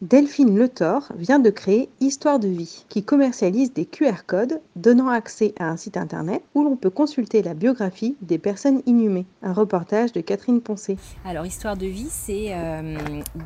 [0.00, 5.08] Delphine Le Thor vient de créer Histoire de vie, qui commercialise des QR codes donnant
[5.08, 9.26] accès à un site internet où l'on peut consulter la biographie des personnes inhumées.
[9.42, 10.98] Un reportage de Catherine Poncé.
[11.24, 12.96] Alors, Histoire de vie, c'est euh,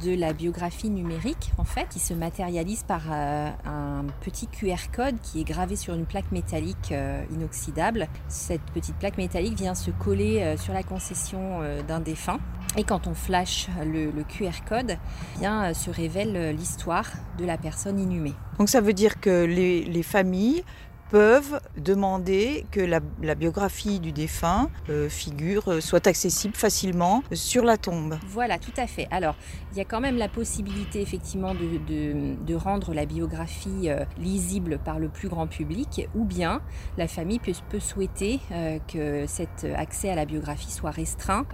[0.05, 5.19] de la biographie numérique, en fait, qui se matérialise par euh, un petit QR code
[5.23, 8.09] qui est gravé sur une plaque métallique euh, inoxydable.
[8.29, 12.41] Cette petite plaque métallique vient se coller sur la concession d'un défunt.
[12.77, 14.97] Et quand on flash le, QR code,
[15.37, 17.07] eh bien, se révèle l'histoire
[17.39, 18.35] de la personne inhumée.
[18.59, 20.65] Donc ça veut dire que les familles
[21.13, 23.01] peuvent demander que la,
[23.35, 28.19] biographie du défunt euh, figure euh, soit accessible facilement sur la tombe.
[28.27, 29.09] Voilà, tout à fait.
[29.11, 29.37] Alors,
[29.73, 34.99] il y a quand même la possibilité effectivement de, rendre la biographie euh, lisible par
[34.99, 36.63] le plus grand public, ou bien
[36.97, 38.41] la famille peut, peut souhaiter
[38.89, 41.45] que cet accès à la biographie soit restreint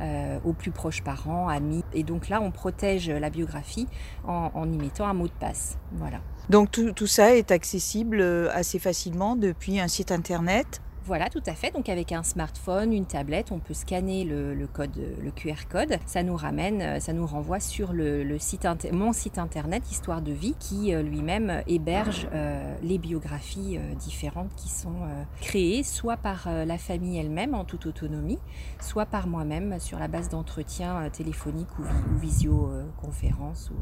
[0.45, 1.83] aux plus proches parents, amis.
[1.95, 3.86] Et donc là, on protège la biographie
[4.25, 5.79] en y mettant un mot de passe.
[5.92, 6.20] Voilà.
[6.50, 10.80] Donc tout, ça est accessible euh, assez facilement depuis un site internet.
[11.05, 11.70] Voilà, tout à fait.
[11.70, 14.66] Donc avec un smartphone, une tablette, on peut scanner le,
[15.36, 15.98] QR code.
[16.06, 18.24] Ça nous ramène, euh, ça nous renvoie sur le,
[18.92, 22.27] mon site internet Histoire de vie, qui euh, lui-même héberge
[22.83, 25.00] les biographies différentes qui sont
[25.42, 28.38] créées, soit par la famille elle-même en toute autonomie,
[28.80, 33.77] soit par moi-même sur la base d'entretien téléphonique ou, ou visioconférence ou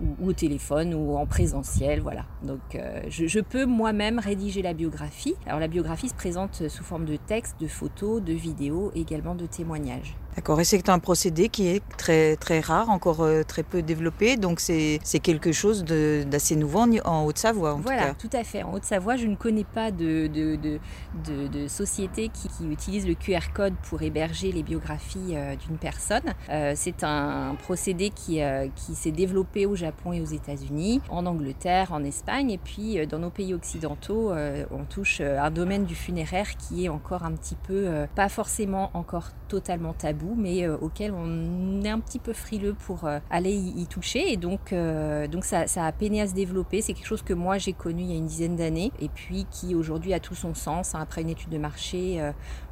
[0.00, 2.24] ou, au téléphone ou en présentiel, voilà.
[2.42, 5.34] Donc euh, je, je, peux moi-même rédiger la biographie.
[5.46, 9.46] Alors la biographie se présente sous forme de texte, de photos, de vidéos, également de
[9.46, 10.16] témoignages.
[10.36, 14.36] D'accord, et c'est un procédé qui est très, très rare, encore euh, très peu développé,
[14.36, 17.78] donc c'est quelque chose d'assez nouveau en, en Haute-Savoie.
[17.82, 18.62] Voilà, tout, tout, à fait.
[18.62, 20.78] En Haute-Savoie, je ne connais pas de, de, de,
[21.24, 25.78] de, de société qui, qui, utilise le QR code pour héberger les biographies euh, d'une
[25.78, 26.34] personne.
[26.50, 31.24] Euh, c'est un, procédé qui, euh, qui s'est développé au Japon et aux États-Unis, en
[31.24, 34.32] Angleterre, en Espagne, et puis dans nos pays occidentaux,
[34.70, 39.30] on touche un domaine du funéraire qui est encore un petit peu, pas forcément encore
[39.48, 43.86] totalement tabou, mais euh, auquel on est un petit peu frileux pour euh, aller y,
[43.86, 44.32] toucher.
[44.32, 46.80] Et donc, euh, donc ça, ça, a peiné à se développer.
[46.82, 49.46] C'est quelque chose que moi j'ai connu il y a une dizaine d'années et puis
[49.50, 50.94] qui aujourd'hui a tout son sens.
[50.94, 51.00] Hein.
[51.00, 52.20] Après une étude de marché,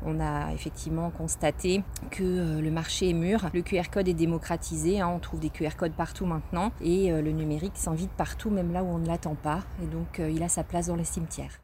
[0.05, 3.49] on a effectivement constaté que le marché est mûr.
[3.53, 5.01] Le QR code est démocratisé.
[5.01, 5.11] Hein.
[5.15, 8.89] On trouve des QR codes partout maintenant et le numérique s'invite partout, même là où
[8.89, 9.61] on ne l'attend pas.
[9.83, 11.64] Et donc il a sa place dans les cimetières.